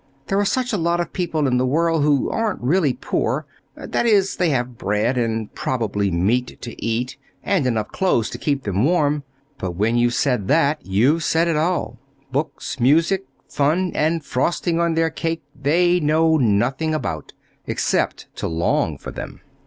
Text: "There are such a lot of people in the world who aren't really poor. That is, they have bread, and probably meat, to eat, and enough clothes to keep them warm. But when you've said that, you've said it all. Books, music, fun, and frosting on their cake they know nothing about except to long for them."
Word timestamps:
"There 0.29 0.39
are 0.39 0.45
such 0.45 0.73
a 0.73 0.79
lot 0.79 0.99
of 0.99 1.13
people 1.13 1.45
in 1.45 1.57
the 1.57 1.65
world 1.67 2.01
who 2.01 2.27
aren't 2.31 2.59
really 2.59 2.91
poor. 2.93 3.45
That 3.75 4.07
is, 4.07 4.37
they 4.37 4.49
have 4.49 4.75
bread, 4.79 5.15
and 5.15 5.53
probably 5.53 6.09
meat, 6.09 6.59
to 6.63 6.83
eat, 6.83 7.17
and 7.43 7.67
enough 7.67 7.89
clothes 7.89 8.31
to 8.31 8.39
keep 8.39 8.63
them 8.63 8.83
warm. 8.83 9.21
But 9.59 9.75
when 9.75 9.97
you've 9.97 10.15
said 10.15 10.47
that, 10.47 10.83
you've 10.83 11.23
said 11.23 11.47
it 11.47 11.55
all. 11.55 11.99
Books, 12.31 12.79
music, 12.79 13.27
fun, 13.47 13.91
and 13.93 14.25
frosting 14.25 14.79
on 14.79 14.95
their 14.95 15.11
cake 15.11 15.43
they 15.55 15.99
know 15.99 16.35
nothing 16.35 16.95
about 16.95 17.33
except 17.67 18.25
to 18.37 18.47
long 18.47 18.97
for 18.97 19.11
them." 19.11 19.41